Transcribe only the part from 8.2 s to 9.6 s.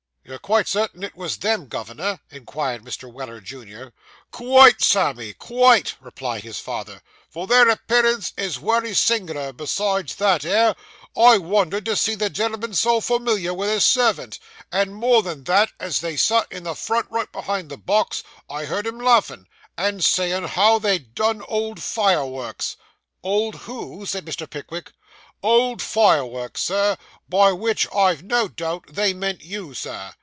is wery sing'ler;